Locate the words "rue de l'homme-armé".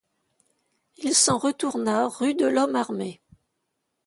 2.07-3.21